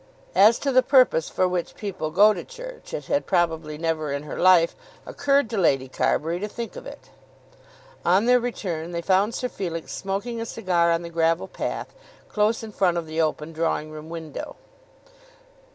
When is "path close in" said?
11.47-12.71